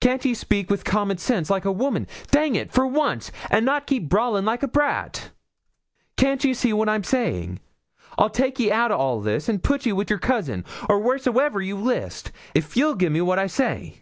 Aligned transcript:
Can't 0.00 0.24
ye 0.24 0.32
speak 0.32 0.70
wi' 0.70 0.78
common 0.78 1.18
sense, 1.18 1.50
like 1.50 1.66
a 1.66 1.70
woman 1.70 2.06
dang 2.30 2.54
it 2.54 2.72
for 2.72 2.86
once, 2.86 3.30
and 3.50 3.66
not 3.66 3.86
keep 3.86 4.08
brawling 4.08 4.46
like 4.46 4.62
a 4.62 4.68
brat 4.68 5.32
can't 6.16 6.42
ye 6.44 6.54
see 6.54 6.72
what 6.72 6.88
I'm 6.88 7.04
saying? 7.04 7.60
I'll 8.16 8.30
take 8.30 8.58
ye 8.58 8.72
out 8.72 8.90
o' 8.90 8.96
all 8.96 9.20
this, 9.20 9.50
and 9.50 9.62
put 9.62 9.84
ye 9.84 9.92
wi' 9.92 10.06
your 10.08 10.18
cousin, 10.18 10.64
or 10.88 10.98
wheresoever 11.00 11.60
you 11.60 11.76
list, 11.76 12.32
if 12.54 12.74
ye'll 12.74 12.94
gi'e 12.94 13.10
me 13.10 13.20
what 13.20 13.38
I 13.38 13.48
say.' 13.48 14.00